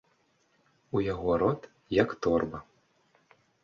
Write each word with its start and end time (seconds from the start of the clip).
У 0.95 1.03
яго 1.13 1.31
рот, 1.43 1.61
як 2.01 2.09
торба! 2.25 2.67